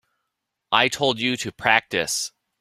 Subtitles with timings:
[0.71, 2.31] I told you to practice.